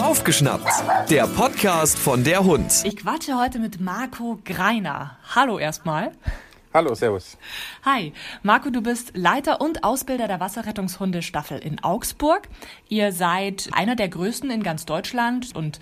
[0.00, 2.72] Aufgeschnappt, der Podcast von der Hund.
[2.86, 5.18] Ich quatsche heute mit Marco Greiner.
[5.34, 6.12] Hallo erstmal.
[6.72, 7.36] Hallo, servus.
[7.84, 12.48] Hi, Marco, du bist Leiter und Ausbilder der Wasserrettungshunde-Staffel in Augsburg.
[12.88, 15.78] Ihr seid einer der größten in ganz Deutschland und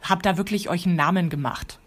[0.00, 1.78] habt da wirklich euch einen Namen gemacht.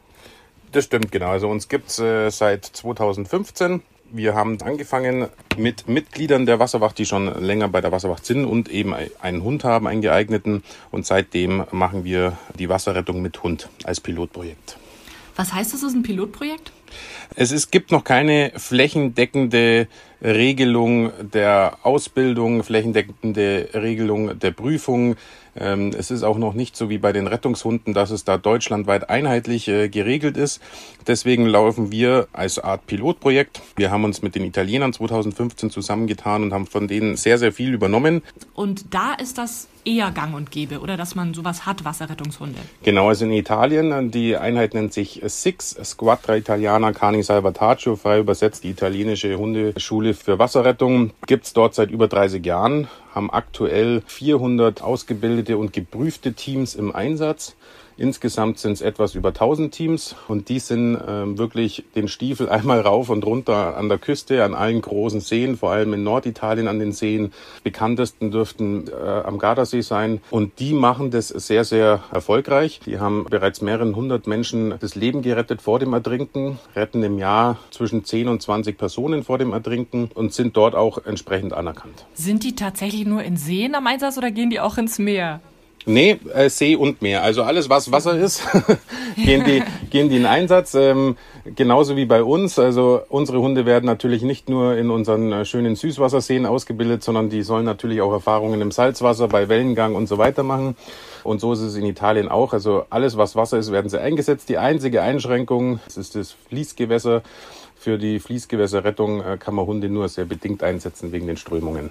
[0.73, 1.32] Das stimmt, genau.
[1.32, 3.82] Also uns gibt's äh, seit 2015.
[4.11, 8.67] Wir haben angefangen mit Mitgliedern der Wasserwacht, die schon länger bei der Wasserwacht sind und
[8.69, 10.63] eben einen Hund haben, einen geeigneten.
[10.89, 14.77] Und seitdem machen wir die Wasserrettung mit Hund als Pilotprojekt.
[15.36, 16.71] Was heißt das, ist ein Pilotprojekt?
[17.36, 19.87] Es ist, gibt noch keine flächendeckende
[20.21, 25.15] Regelung der Ausbildung, flächendeckende Regelung der Prüfung.
[25.55, 29.09] Ähm, es ist auch noch nicht so wie bei den Rettungshunden, dass es da deutschlandweit
[29.09, 30.61] einheitlich äh, geregelt ist.
[31.07, 33.61] Deswegen laufen wir als Art Pilotprojekt.
[33.75, 37.73] Wir haben uns mit den Italienern 2015 zusammengetan und haben von denen sehr, sehr viel
[37.73, 38.22] übernommen.
[38.53, 42.59] Und da ist das eher gang und gäbe, oder dass man sowas hat, Wasserrettungshunde?
[42.83, 48.64] Genau, also in Italien, die Einheit nennt sich SIX, Squadra Italiana Cani Salvataggio, frei übersetzt
[48.64, 51.12] die italienische Hundeschule für Wasserrettung.
[51.28, 57.56] Gibt's dort seit über 30 Jahren, haben aktuell 400 ausgebildete und geprüfte Teams im Einsatz.
[58.00, 62.80] Insgesamt sind es etwas über 1000 Teams und die sind äh, wirklich den Stiefel einmal
[62.80, 66.80] rauf und runter an der Küste, an allen großen Seen, vor allem in Norditalien an
[66.80, 67.33] den Seen.
[67.61, 72.80] Bekanntesten dürften äh, am Gardasee sein und die machen das sehr, sehr erfolgreich.
[72.86, 77.58] Die haben bereits mehreren hundert Menschen das Leben gerettet vor dem Ertrinken, retten im Jahr
[77.69, 82.06] zwischen 10 und 20 Personen vor dem Ertrinken und sind dort auch entsprechend anerkannt.
[82.13, 85.41] Sind die tatsächlich nur in Seen am Einsatz oder gehen die auch ins Meer?
[85.85, 87.23] Nee, äh, See und Meer.
[87.23, 88.44] Also alles, was Wasser ist,
[89.16, 90.75] gehen, die, gehen die in Einsatz.
[90.75, 91.16] Ähm,
[91.55, 92.59] genauso wie bei uns.
[92.59, 97.44] Also unsere Hunde werden natürlich nicht nur in unseren äh, schönen Süßwasserseen ausgebildet, sondern die
[97.44, 100.75] sollen natürlich auch Erfahrungen im Salzwasser, bei Wellengang und so weiter machen.
[101.23, 102.53] Und so ist es in Italien auch.
[102.53, 104.50] Also alles, was Wasser ist, werden sie eingesetzt.
[104.50, 107.23] Die einzige Einschränkung, das ist das Fließgewässer.
[107.75, 111.89] Für die Fließgewässerrettung äh, kann man Hunde nur sehr bedingt einsetzen wegen den Strömungen.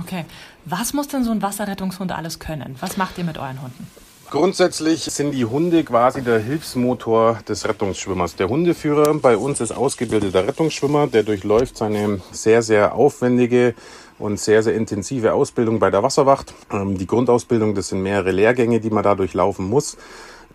[0.00, 0.24] Okay.
[0.64, 2.76] Was muss denn so ein Wasserrettungshund alles können?
[2.80, 3.86] Was macht ihr mit euren Hunden?
[4.28, 8.34] Grundsätzlich sind die Hunde quasi der Hilfsmotor des Rettungsschwimmers.
[8.34, 13.74] Der Hundeführer bei uns ist ausgebildeter Rettungsschwimmer, der durchläuft seine sehr, sehr aufwendige
[14.18, 16.54] und sehr, sehr intensive Ausbildung bei der Wasserwacht.
[16.72, 19.96] Ähm, die Grundausbildung, das sind mehrere Lehrgänge, die man da durchlaufen muss.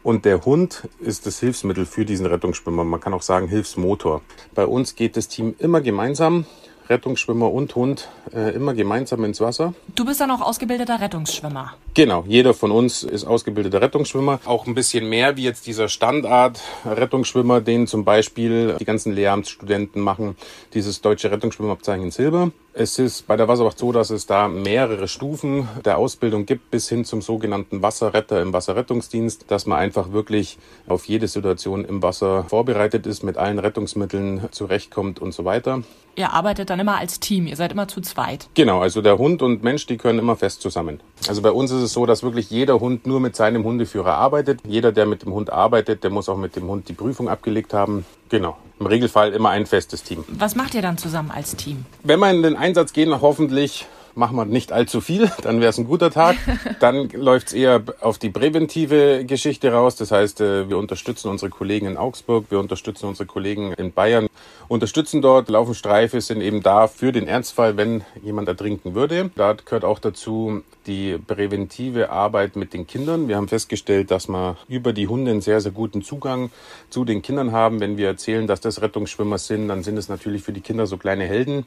[0.04, 2.84] Und der Hund ist das Hilfsmittel für diesen Rettungsschwimmer.
[2.84, 4.22] Man kann auch sagen Hilfsmotor.
[4.54, 6.46] Bei uns geht das Team immer gemeinsam.
[6.92, 9.74] Rettungsschwimmer und Hund äh, immer gemeinsam ins Wasser.
[9.96, 11.74] Du bist dann auch ausgebildeter Rettungsschwimmer.
[11.94, 14.40] Genau, jeder von uns ist ausgebildeter Rettungsschwimmer.
[14.46, 20.36] Auch ein bisschen mehr wie jetzt dieser Standard-Rettungsschwimmer, den zum Beispiel die ganzen Lehramtsstudenten machen,
[20.74, 22.52] dieses deutsche Rettungsschwimmabzeichen in Silber.
[22.74, 26.88] Es ist bei der Wasserwacht so, dass es da mehrere Stufen der Ausbildung gibt, bis
[26.88, 32.46] hin zum sogenannten Wasserretter im Wasserrettungsdienst, dass man einfach wirklich auf jede Situation im Wasser
[32.46, 35.84] vorbereitet ist, mit allen Rettungsmitteln zurechtkommt und so weiter.
[36.16, 38.50] Ihr arbeitet dann immer als Team, ihr seid immer zu zweit.
[38.56, 41.00] Genau, also der Hund und Mensch, die können immer fest zusammen.
[41.28, 44.60] Also bei uns ist es so, dass wirklich jeder Hund nur mit seinem Hundeführer arbeitet.
[44.68, 47.74] Jeder, der mit dem Hund arbeitet, der muss auch mit dem Hund die Prüfung abgelegt
[47.74, 48.06] haben.
[48.30, 48.58] Genau.
[48.80, 50.26] Im Regelfall immer ein festes Team.
[50.28, 51.86] Was macht ihr dann zusammen als Team?
[52.04, 53.86] Wenn wir in den Einsatz gehen, hoffentlich
[54.16, 56.36] machen wir nicht allzu viel, dann wäre es ein guter Tag.
[56.80, 59.96] Dann läuft es eher auf die präventive Geschichte raus.
[59.96, 64.28] Das heißt, äh, wir unterstützen unsere Kollegen in Augsburg, wir unterstützen unsere Kollegen in Bayern,
[64.68, 69.32] unterstützen dort, laufen Streife, sind eben da für den Ernstfall, wenn jemand ertrinken würde.
[69.36, 73.28] Da gehört auch dazu die präventive Arbeit mit den Kindern.
[73.28, 76.52] Wir haben festgestellt, dass wir über die Hunde einen sehr, sehr guten Zugang
[76.90, 77.80] zu den Kindern haben.
[77.80, 80.98] Wenn wir erzählen, dass das Rettungsschwimmer sind, dann sind es natürlich für die Kinder so
[80.98, 81.66] kleine Helden.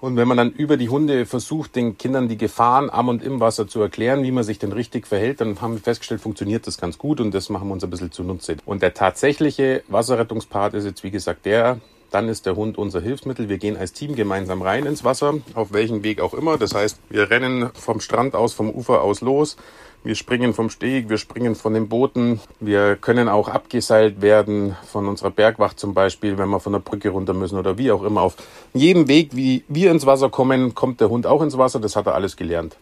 [0.00, 3.40] Und wenn man dann über die Hunde versucht, den Kindern die Gefahren am und im
[3.40, 6.78] Wasser zu erklären, wie man sich denn richtig verhält, dann haben wir festgestellt, funktioniert das
[6.78, 8.56] ganz gut und das machen wir uns ein bisschen zunutze.
[8.64, 13.48] Und der tatsächliche Wasserrettungspart ist jetzt, wie gesagt, der, dann ist der Hund unser Hilfsmittel.
[13.48, 16.58] Wir gehen als Team gemeinsam rein ins Wasser, auf welchem Weg auch immer.
[16.58, 19.56] Das heißt, wir rennen vom Strand aus, vom Ufer aus los.
[20.04, 22.40] Wir springen vom Steg, wir springen von den Booten.
[22.60, 27.10] Wir können auch abgeseilt werden von unserer Bergwacht zum Beispiel, wenn wir von der Brücke
[27.10, 28.22] runter müssen oder wie auch immer.
[28.22, 28.36] Auf
[28.72, 31.80] jedem Weg, wie wir ins Wasser kommen, kommt der Hund auch ins Wasser.
[31.80, 32.76] Das hat er alles gelernt.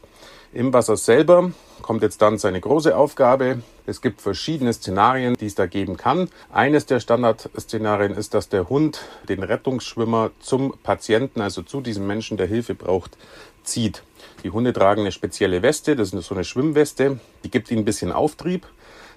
[0.52, 1.50] Im Wasser selber
[1.82, 3.62] kommt jetzt dann seine große Aufgabe.
[3.84, 6.28] Es gibt verschiedene Szenarien, die es da geben kann.
[6.52, 12.36] Eines der Standardszenarien ist, dass der Hund den Rettungsschwimmer zum Patienten, also zu diesem Menschen,
[12.36, 13.16] der Hilfe braucht,
[13.64, 14.02] zieht.
[14.44, 17.84] Die Hunde tragen eine spezielle Weste, das ist so eine Schwimmweste, die gibt ihnen ein
[17.84, 18.66] bisschen Auftrieb.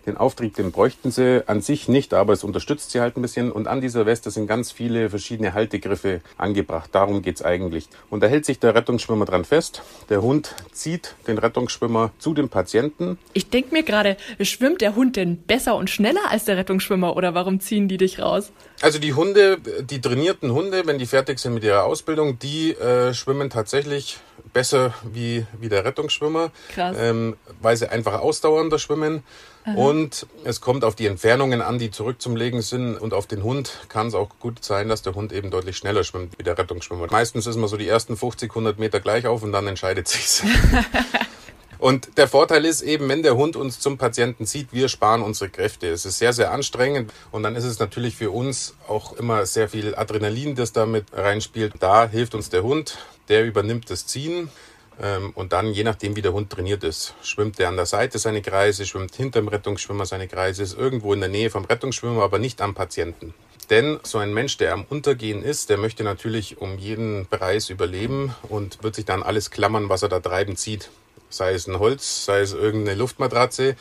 [0.06, 3.52] Den Auftrieb, den bräuchten sie an sich nicht, aber es unterstützt sie halt ein bisschen.
[3.52, 6.90] Und an dieser Weste sind ganz viele verschiedene Haltegriffe angebracht.
[6.94, 7.88] Darum geht's eigentlich.
[8.10, 9.82] Und da hält sich der Rettungsschwimmer dran fest.
[10.10, 13.18] Der Hund zieht den Rettungsschwimmer zu dem Patienten.
[13.34, 17.34] Ich denke mir gerade, schwimmt der Hund denn besser und schneller als der Rettungsschwimmer oder
[17.34, 18.52] warum ziehen die dich raus?
[18.82, 23.14] Also die Hunde, die trainierten Hunde, wenn die fertig sind mit ihrer Ausbildung, die äh,
[23.14, 24.20] schwimmen tatsächlich
[24.54, 26.52] besser wie, wie der Rettungsschwimmer.
[26.98, 29.24] Ähm, weil sie einfach ausdauernder schwimmen.
[29.76, 32.98] Und es kommt auf die Entfernungen an, die zurück zum Legen sind.
[32.98, 36.04] Und auf den Hund kann es auch gut sein, dass der Hund eben deutlich schneller
[36.04, 37.08] schwimmt wie der Rettungsschwimmer.
[37.12, 40.44] Meistens ist man so die ersten 50, 100 Meter gleich auf und dann entscheidet sich's.
[41.80, 45.50] Und der Vorteil ist eben, wenn der Hund uns zum Patienten zieht, wir sparen unsere
[45.50, 45.88] Kräfte.
[45.88, 49.70] Es ist sehr, sehr anstrengend und dann ist es natürlich für uns auch immer sehr
[49.70, 51.76] viel Adrenalin, das da mit reinspielt.
[51.80, 52.98] Da hilft uns der Hund,
[53.30, 54.50] der übernimmt das Ziehen.
[55.02, 58.20] Ähm, Und dann, je nachdem, wie der Hund trainiert ist, schwimmt der an der Seite
[58.20, 62.40] seine Kreise, schwimmt hinterm Rettungsschwimmer seine Kreise, ist irgendwo in der Nähe vom Rettungsschwimmer, aber
[62.40, 63.34] nicht am Patienten.
[63.70, 68.36] Denn so ein Mensch, der am Untergehen ist, der möchte natürlich um jeden Preis überleben
[68.50, 70.90] und wird sich dann alles klammern, was er da treiben zieht.
[71.30, 73.76] Sei es ein Holz, sei es irgendeine Luftmatratze,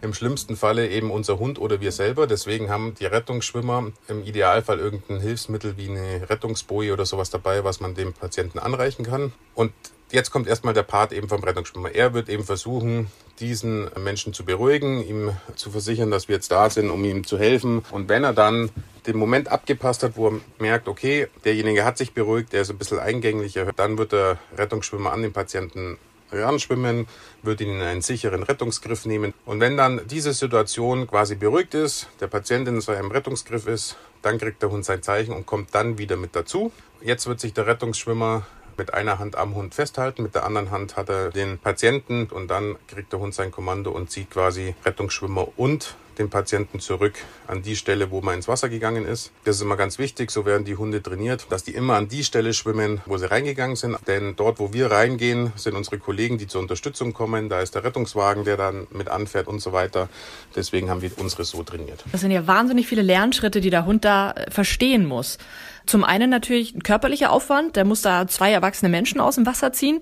[0.00, 2.26] im schlimmsten Falle eben unser Hund oder wir selber.
[2.26, 7.80] Deswegen haben die Rettungsschwimmer im Idealfall irgendein Hilfsmittel wie eine Rettungsboje oder sowas dabei, was
[7.80, 9.32] man dem Patienten anreichen kann.
[9.54, 9.72] Und
[10.10, 11.94] jetzt kommt erstmal der Part eben vom Rettungsschwimmer.
[11.94, 13.10] Er wird eben versuchen,
[13.40, 17.38] diesen Menschen zu beruhigen, ihm zu versichern, dass wir jetzt da sind, um ihm zu
[17.38, 17.82] helfen.
[17.90, 18.70] Und wenn er dann
[19.06, 22.78] den Moment abgepasst hat, wo er merkt, okay, derjenige hat sich beruhigt, der ist ein
[22.78, 25.98] bisschen eingänglicher, dann wird der Rettungsschwimmer an den Patienten
[26.32, 27.06] ranschwimmen,
[27.42, 29.34] wird ihn in einen sicheren Rettungsgriff nehmen.
[29.44, 34.38] Und wenn dann diese Situation quasi beruhigt ist, der Patient in seinem Rettungsgriff ist, dann
[34.38, 36.72] kriegt der Hund sein Zeichen und kommt dann wieder mit dazu.
[37.00, 40.96] Jetzt wird sich der Rettungsschwimmer mit einer Hand am Hund festhalten, mit der anderen Hand
[40.96, 45.48] hat er den Patienten und dann kriegt der Hund sein Kommando und zieht quasi Rettungsschwimmer
[45.56, 47.14] und den Patienten zurück
[47.46, 49.32] an die Stelle, wo man ins Wasser gegangen ist.
[49.44, 52.24] Das ist immer ganz wichtig, so werden die Hunde trainiert, dass die immer an die
[52.24, 53.96] Stelle schwimmen, wo sie reingegangen sind.
[54.06, 57.48] Denn dort, wo wir reingehen, sind unsere Kollegen, die zur Unterstützung kommen.
[57.48, 60.08] Da ist der Rettungswagen, der dann mit anfährt und so weiter.
[60.56, 62.04] Deswegen haben wir unsere so trainiert.
[62.12, 65.38] Das sind ja wahnsinnig viele Lernschritte, die der Hund da äh, verstehen muss.
[65.86, 69.72] Zum einen natürlich ein körperlicher Aufwand, der muss da zwei erwachsene Menschen aus dem Wasser
[69.72, 70.00] ziehen.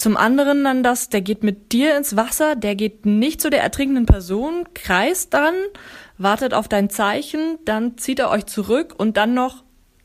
[0.00, 3.60] Zum anderen dann das, der geht mit dir ins Wasser, der geht nicht zu der
[3.60, 5.54] ertrinkenden Person, kreist dann,
[6.16, 9.62] wartet auf dein Zeichen, dann zieht er euch zurück und dann noch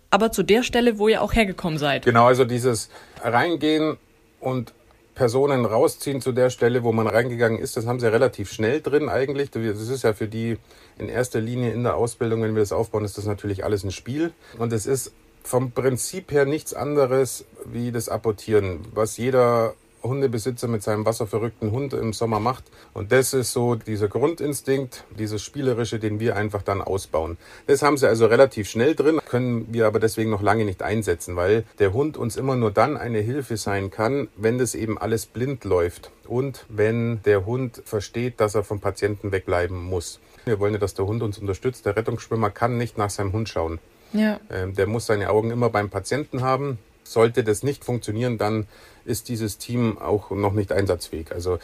[0.09, 2.03] aber zu der Stelle, wo ihr auch hergekommen seid.
[2.03, 2.89] Genau, also dieses
[3.23, 3.95] Reingehen
[4.41, 4.73] und
[5.13, 8.81] Personen rausziehen zu der Stelle, wo man reingegangen ist, das haben sie ja relativ schnell
[8.81, 9.51] drin eigentlich.
[9.51, 10.57] Das ist ja für die
[10.97, 13.91] in erster Linie in der Ausbildung, wenn wir das aufbauen, ist das natürlich alles ein
[13.91, 14.33] Spiel.
[14.57, 19.73] Und es ist vom Prinzip her nichts anderes wie das Apportieren, was jeder
[20.07, 22.63] Hundebesitzer mit seinem wasserverrückten Hund im Sommer macht.
[22.93, 27.37] Und das ist so dieser Grundinstinkt, dieses Spielerische, den wir einfach dann ausbauen.
[27.67, 31.35] Das haben sie also relativ schnell drin, können wir aber deswegen noch lange nicht einsetzen,
[31.35, 35.25] weil der Hund uns immer nur dann eine Hilfe sein kann, wenn das eben alles
[35.25, 40.19] blind läuft und wenn der Hund versteht, dass er vom Patienten wegbleiben muss.
[40.45, 41.85] Wir wollen ja, dass der Hund uns unterstützt.
[41.85, 43.79] Der Rettungsschwimmer kann nicht nach seinem Hund schauen.
[44.13, 44.39] Ja.
[44.51, 46.77] Ähm, der muss seine Augen immer beim Patienten haben.
[47.05, 48.67] Sollte das nicht funktionieren, dann
[49.05, 51.31] ist dieses Team auch noch nicht einsatzfähig.
[51.31, 51.59] Also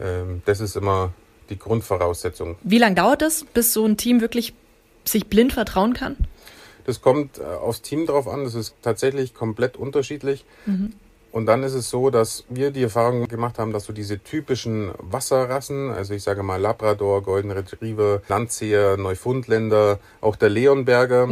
[0.00, 1.12] ähm, das ist immer
[1.50, 2.56] die Grundvoraussetzung.
[2.62, 4.54] Wie lange dauert es, bis so ein Team wirklich
[5.04, 6.16] sich blind vertrauen kann?
[6.84, 8.44] Das kommt äh, aufs Team drauf an.
[8.44, 10.44] Das ist tatsächlich komplett unterschiedlich.
[11.30, 14.92] Und dann ist es so, dass wir die Erfahrung gemacht haben, dass so diese typischen
[14.98, 21.28] Wasserrassen, also ich sage mal Labrador, Golden Retriever, Landseer, Neufundländer, auch der Leonberger,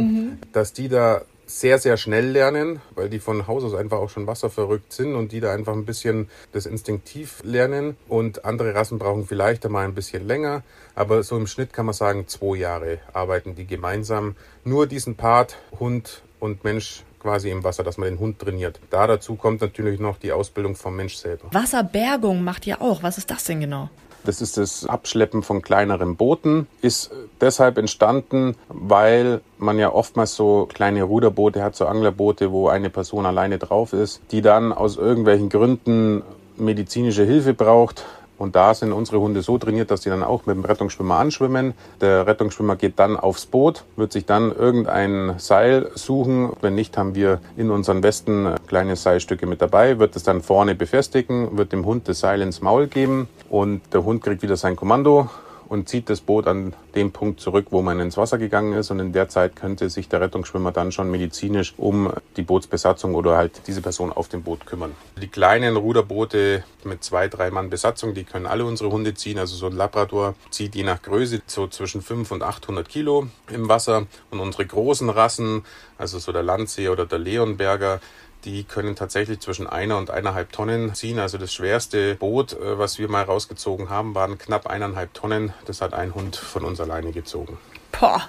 [0.53, 4.27] dass die da sehr, sehr schnell lernen, weil die von Haus aus einfach auch schon
[4.27, 7.97] wasserverrückt sind und die da einfach ein bisschen das instinktiv lernen.
[8.07, 10.63] Und andere Rassen brauchen vielleicht einmal ein bisschen länger,
[10.93, 14.35] aber so im Schnitt kann man sagen, zwei Jahre arbeiten die gemeinsam.
[14.65, 18.79] Nur diesen Part Hund und Mensch quasi im Wasser, dass man den Hund trainiert.
[18.89, 21.47] Da dazu kommt natürlich noch die Ausbildung vom Mensch selber.
[21.51, 23.03] Wasserbergung macht ihr auch.
[23.03, 23.89] Was ist das denn genau?
[24.23, 26.67] Das ist das Abschleppen von kleineren Booten.
[26.81, 32.89] Ist deshalb entstanden, weil man ja oftmals so kleine Ruderboote hat, so Anglerboote, wo eine
[32.89, 36.23] Person alleine drauf ist, die dann aus irgendwelchen Gründen
[36.57, 38.05] medizinische Hilfe braucht.
[38.37, 41.73] Und da sind unsere Hunde so trainiert, dass sie dann auch mit dem Rettungsschwimmer anschwimmen.
[42.01, 46.51] Der Rettungsschwimmer geht dann aufs Boot, wird sich dann irgendein Seil suchen.
[46.61, 50.75] Wenn nicht, haben wir in unseren Westen kleine Seilstücke mit dabei, wird es dann vorne
[50.75, 54.75] befestigen, wird dem Hund das Seil ins Maul geben und der Hund kriegt wieder sein
[54.75, 55.29] Kommando
[55.67, 58.91] und zieht das Boot an dem Punkt zurück, wo man ins Wasser gegangen ist.
[58.91, 63.37] Und in der Zeit könnte sich der Rettungsschwimmer dann schon medizinisch um die Bootsbesatzung oder
[63.37, 64.95] halt diese Person auf dem Boot kümmern.
[65.21, 69.37] Die kleinen Ruderboote mit zwei, drei Mann Besatzung, die können alle unsere Hunde ziehen.
[69.37, 73.67] Also so ein Labrador zieht je nach Größe so zwischen 500 und 800 Kilo im
[73.67, 74.07] Wasser.
[74.31, 75.63] Und unsere großen Rassen,
[75.97, 77.99] also so der Landsee oder der Leonberger,
[78.47, 81.19] die können tatsächlich zwischen einer und eineinhalb Tonnen ziehen.
[81.19, 85.53] Also das schwerste Boot, äh, was wir mal rausgezogen haben, waren knapp eineinhalb Tonnen.
[85.65, 87.57] Das hat ein Hund von uns alleine gezogen.
[87.91, 88.23] Boah,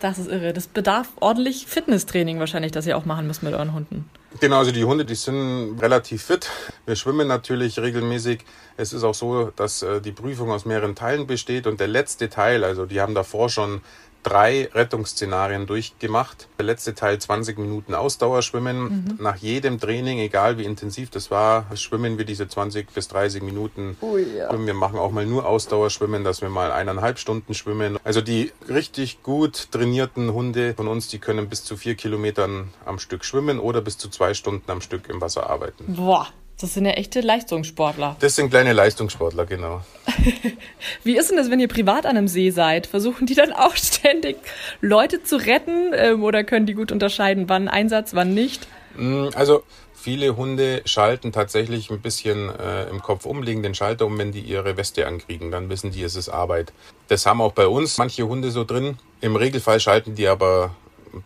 [0.00, 0.52] das ist irre.
[0.52, 4.08] Das bedarf ordentlich Fitnesstraining wahrscheinlich, das ihr auch machen müsst mit euren Hunden.
[4.40, 6.50] Genau, also die Hunde, die sind relativ fit.
[6.84, 8.44] Wir schwimmen natürlich regelmäßig.
[8.76, 12.28] Es ist auch so, dass äh, die Prüfung aus mehreren Teilen besteht und der letzte
[12.28, 13.80] Teil, also die haben davor schon
[14.28, 16.48] drei Rettungsszenarien durchgemacht.
[16.58, 18.82] Der letzte Teil 20 Minuten Ausdauerschwimmen.
[18.82, 19.18] Mhm.
[19.20, 23.96] Nach jedem Training, egal wie intensiv das war, schwimmen wir diese 20 bis 30 Minuten.
[24.02, 24.50] Ui, ja.
[24.58, 27.98] Wir machen auch mal nur Ausdauerschwimmen, dass wir mal eineinhalb Stunden schwimmen.
[28.04, 32.98] Also die richtig gut trainierten Hunde von uns, die können bis zu vier Kilometern am
[32.98, 35.94] Stück schwimmen oder bis zu zwei Stunden am Stück im Wasser arbeiten.
[35.94, 36.28] Boah,
[36.60, 38.16] das sind ja echte Leistungssportler.
[38.18, 39.82] Das sind kleine Leistungssportler, genau.
[41.04, 42.88] Wie ist denn das, wenn ihr privat an einem See seid?
[42.88, 44.38] Versuchen die dann auch ständig
[44.80, 48.66] Leute zu retten ähm, oder können die gut unterscheiden, wann Einsatz, wann nicht?
[48.96, 49.62] Mm, also
[49.94, 54.32] viele Hunde schalten tatsächlich ein bisschen äh, im Kopf um, legen den Schalter um, wenn
[54.32, 55.52] die ihre Weste ankriegen.
[55.52, 56.72] Dann wissen die, es ist Arbeit.
[57.06, 58.98] Das haben auch bei uns manche Hunde so drin.
[59.20, 60.74] Im Regelfall schalten die aber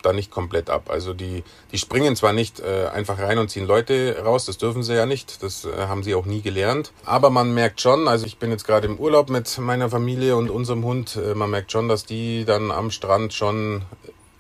[0.02, 0.90] da nicht komplett ab.
[0.90, 4.82] Also die, die springen zwar nicht äh, einfach rein und ziehen Leute raus, das dürfen
[4.82, 6.92] sie ja nicht, das äh, haben sie auch nie gelernt.
[7.04, 10.50] Aber man merkt schon, also ich bin jetzt gerade im Urlaub mit meiner Familie und
[10.50, 13.82] unserem Hund, äh, man merkt schon, dass die dann am Strand schon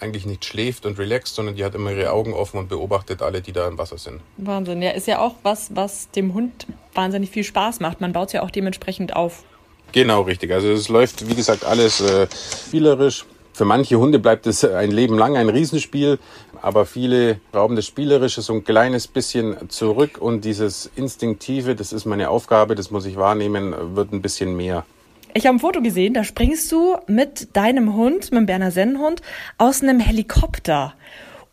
[0.02, 3.40] eigentlich nicht schläft und relaxt, sondern die hat immer ihre Augen offen und beobachtet alle,
[3.40, 4.20] die da im Wasser sind.
[4.36, 8.00] Wahnsinn, ja, ist ja auch was, was dem Hund wahnsinnig viel Spaß macht.
[8.00, 9.44] Man baut es ja auch dementsprechend auf.
[9.92, 10.52] Genau, richtig.
[10.52, 12.26] Also es läuft, wie gesagt, alles äh,
[12.66, 13.24] spielerisch.
[13.54, 16.18] Für manche Hunde bleibt es ein Leben lang ein Riesenspiel,
[16.62, 22.06] aber viele rauben das Spielerische so ein kleines bisschen zurück und dieses Instinktive, das ist
[22.06, 24.86] meine Aufgabe, das muss ich wahrnehmen, wird ein bisschen mehr.
[25.34, 29.20] Ich habe ein Foto gesehen, da springst du mit deinem Hund, mit dem Berner Sennenhund,
[29.58, 30.94] aus einem Helikopter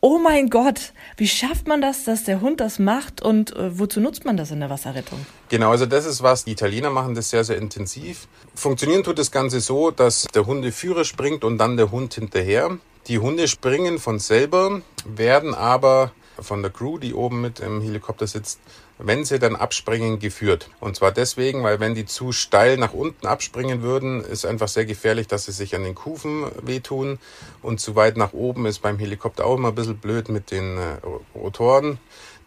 [0.02, 4.00] oh mein Gott, wie schafft man das, dass der Hund das macht und äh, wozu
[4.00, 5.26] nutzt man das in der Wasserrettung?
[5.50, 8.28] Genau, also das ist was, die Italiener machen das sehr, sehr intensiv.
[8.56, 12.78] Funktionieren tut das Ganze so, dass der Hundeführer springt und dann der Hund hinterher.
[13.08, 18.28] Die Hunde springen von selber, werden aber von der Crew, die oben mit im Helikopter
[18.28, 18.60] sitzt,
[19.02, 20.70] wenn sie dann abspringen, geführt.
[20.82, 24.86] Und zwar deswegen, weil wenn die zu steil nach unten abspringen würden, ist einfach sehr
[24.86, 27.18] gefährlich, dass sie sich an den Kufen wehtun.
[27.62, 30.78] Und zu weit nach oben ist beim Helikopter auch immer ein bisschen blöd mit den
[30.78, 30.98] äh,
[31.34, 31.98] Rotoren.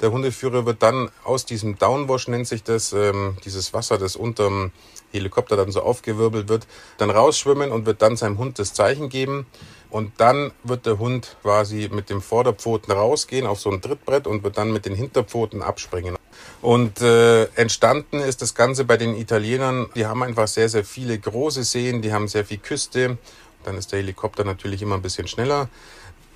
[0.03, 4.73] Der Hundeführer wird dann aus diesem Downwash, nennt sich das, ähm, dieses Wasser, das unterm
[5.11, 6.67] Helikopter dann so aufgewirbelt wird,
[6.99, 9.47] dann rausschwimmen und wird dann seinem Hund das Zeichen geben.
[9.89, 14.43] Und dann wird der Hund quasi mit dem Vorderpfoten rausgehen auf so ein Trittbrett und
[14.43, 16.17] wird dann mit den Hinterpfoten abspringen.
[16.63, 19.89] Und äh, entstanden ist das Ganze bei den Italienern.
[19.97, 23.19] Die haben einfach sehr, sehr viele große Seen, die haben sehr viel Küste.
[23.65, 25.69] Dann ist der Helikopter natürlich immer ein bisschen schneller.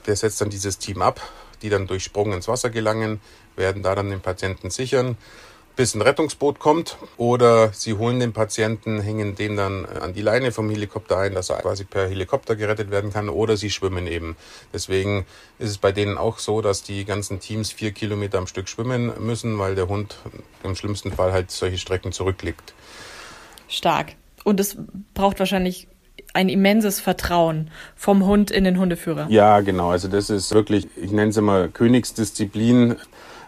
[0.06, 1.21] Der setzt dann dieses Team ab,
[1.62, 3.21] die dann durch Sprung ins Wasser gelangen,
[3.54, 5.16] werden da dann den Patienten sichern
[5.76, 10.50] bis ein Rettungsboot kommt oder sie holen den Patienten, hängen den dann an die Leine
[10.50, 14.37] vom Helikopter ein, dass er quasi per Helikopter gerettet werden kann oder sie schwimmen eben.
[14.73, 15.26] Deswegen
[15.59, 19.12] ist es bei denen auch so, dass die ganzen Teams vier Kilometer am Stück schwimmen
[19.21, 20.16] müssen, weil der Hund
[20.62, 22.73] im schlimmsten Fall halt solche Strecken zurücklegt.
[23.68, 24.14] Stark.
[24.45, 24.78] Und es
[25.12, 25.88] braucht wahrscheinlich
[26.33, 29.26] ein immenses Vertrauen vom Hund in den Hundeführer.
[29.28, 29.90] Ja, genau.
[29.90, 32.97] Also das ist wirklich, ich nenne es immer Königsdisziplin.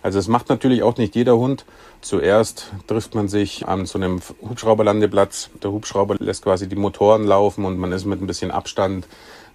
[0.02, 1.64] Also es macht natürlich auch nicht jeder Hund.
[2.00, 5.50] Zuerst trifft man sich an so einem Hubschrauberlandeplatz.
[5.62, 9.06] Der Hubschrauber lässt quasi die Motoren laufen und man ist mit ein bisschen Abstand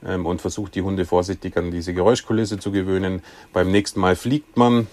[0.06, 3.24] ähm, und versucht die Hunde vorsichtig an diese Geräuschkulisse zu gewöhnen.
[3.54, 4.88] Beim nächsten Mal fliegt man.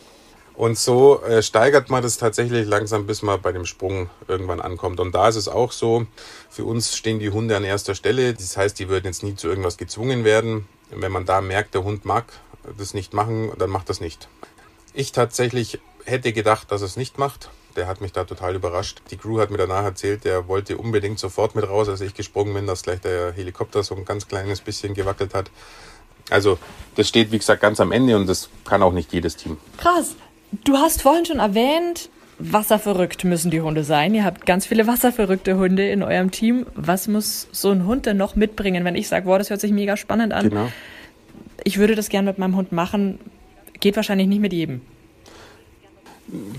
[0.54, 5.00] Und so äh, steigert man das tatsächlich langsam, bis man bei dem Sprung irgendwann ankommt.
[5.00, 6.06] Und da ist es auch so,
[6.50, 8.34] für uns stehen die Hunde an erster Stelle.
[8.34, 10.68] Das heißt, die würden jetzt nie zu irgendwas gezwungen werden.
[10.90, 12.26] Wenn man da merkt, der Hund mag
[12.76, 14.28] das nicht machen, dann macht das nicht.
[14.94, 17.50] Ich tatsächlich hätte gedacht, dass es nicht macht.
[17.76, 19.00] Der hat mich da total überrascht.
[19.10, 22.52] Die Crew hat mir danach erzählt, der wollte unbedingt sofort mit raus, als ich gesprungen
[22.54, 25.50] bin, dass gleich der Helikopter so ein ganz kleines bisschen gewackelt hat.
[26.30, 26.58] Also,
[26.96, 29.56] das steht wie gesagt ganz am Ende und das kann auch nicht jedes Team.
[29.78, 30.16] Krass.
[30.64, 34.14] Du hast vorhin schon erwähnt, wasserverrückt müssen die Hunde sein.
[34.14, 36.66] Ihr habt ganz viele wasserverrückte Hunde in eurem Team.
[36.74, 39.70] Was muss so ein Hund denn noch mitbringen, wenn ich sage, wow, das hört sich
[39.70, 40.50] mega spannend an?
[40.50, 40.68] Genau.
[41.62, 43.20] Ich würde das gerne mit meinem Hund machen.
[43.80, 44.82] Geht wahrscheinlich nicht mit jedem.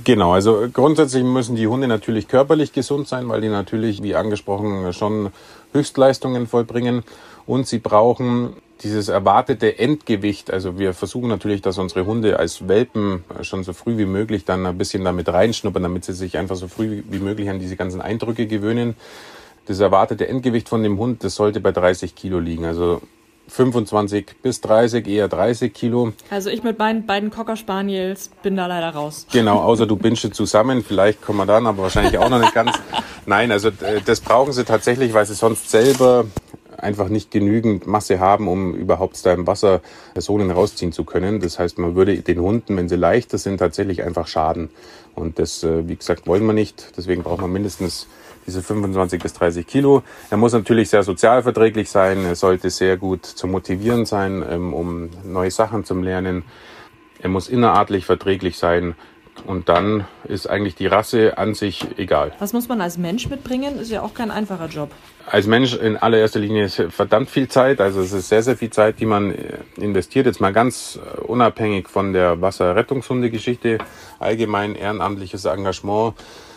[0.03, 4.91] Genau, also grundsätzlich müssen die Hunde natürlich körperlich gesund sein, weil die natürlich, wie angesprochen,
[4.91, 5.29] schon
[5.71, 7.03] Höchstleistungen vollbringen.
[7.45, 10.51] Und sie brauchen dieses erwartete Endgewicht.
[10.51, 14.65] Also wir versuchen natürlich, dass unsere Hunde als Welpen schon so früh wie möglich dann
[14.65, 18.01] ein bisschen damit reinschnuppern, damit sie sich einfach so früh wie möglich an diese ganzen
[18.01, 18.95] Eindrücke gewöhnen.
[19.67, 22.65] Das erwartete Endgewicht von dem Hund, das sollte bei 30 Kilo liegen.
[22.65, 23.01] Also
[23.47, 26.13] 25 bis 30, eher 30 Kilo.
[26.29, 29.27] Also ich mit meinen beiden Cocker Spaniels bin da leider raus.
[29.31, 32.71] Genau, außer du bindest zusammen, vielleicht kommen wir dann, aber wahrscheinlich auch noch nicht ganz.
[33.25, 36.25] Nein, also äh, das brauchen sie tatsächlich, weil sie sonst selber
[36.77, 39.81] einfach nicht genügend Masse haben, um überhaupt da im Wasser
[40.13, 41.39] Personen rausziehen zu können.
[41.39, 44.69] Das heißt, man würde den Hunden, wenn sie leichter sind, tatsächlich einfach schaden.
[45.13, 46.93] Und das, äh, wie gesagt, wollen wir nicht.
[46.97, 48.07] Deswegen braucht man mindestens
[48.45, 50.03] diese 25 bis 30 Kilo.
[50.29, 55.09] Er muss natürlich sehr sozialverträglich sein, er sollte sehr gut zu motivieren sein, ähm, um
[55.23, 56.43] neue Sachen zu lernen.
[57.19, 58.95] Er muss innerartlich verträglich sein.
[59.45, 62.33] Und dann ist eigentlich die Rasse an sich egal.
[62.39, 63.79] Was muss man als Mensch mitbringen?
[63.79, 64.91] Ist ja auch kein einfacher Job.
[65.25, 67.81] Als Mensch in allererster Linie ist verdammt viel Zeit.
[67.81, 70.25] Also es ist sehr, sehr viel Zeit, die man äh, investiert.
[70.25, 73.79] Jetzt mal ganz äh, unabhängig von der Wasserrettungshunde-Geschichte.
[74.19, 76.13] Allgemein ehrenamtliches Engagement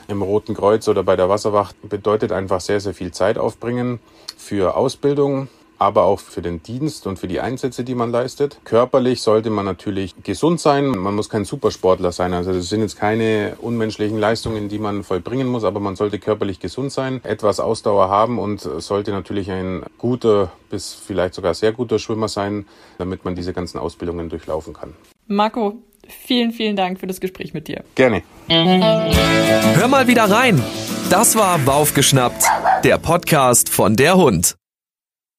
[0.09, 4.01] im Roten Kreuz oder bei der Wasserwacht bedeutet einfach sehr, sehr viel Zeit aufbringen
[4.37, 8.59] für Ausbildung, aber auch für den Dienst und für die Einsätze, die man leistet.
[8.65, 10.87] Körperlich sollte man natürlich gesund sein.
[10.87, 12.33] Man muss kein Supersportler sein.
[12.33, 16.61] Also das sind jetzt keine unmenschlichen Leistungen, die man vollbringen muss, aber man sollte körperlich
[16.61, 21.99] gesund sein, etwas Ausdauer haben und sollte natürlich ein guter bis vielleicht sogar sehr guter
[21.99, 22.67] Schwimmer sein,
[22.99, 24.95] damit man diese ganzen Ausbildungen durchlaufen kann.
[25.27, 27.85] Marco, vielen, vielen Dank für das Gespräch mit dir.
[27.95, 28.23] Gerne.
[28.49, 30.63] Hör mal wieder rein.
[31.11, 32.45] Das war Baufgeschnappt,
[32.83, 34.57] der Podcast von der Hund.